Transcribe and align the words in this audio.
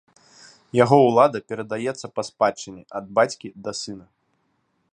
Яго 0.83 0.97
ўлада 1.07 1.41
перадаецца 1.51 2.09
па 2.15 2.21
спадчыне 2.29 2.81
ад 3.01 3.05
бацькі 3.19 3.47
да 3.69 3.75
сына. 3.81 4.05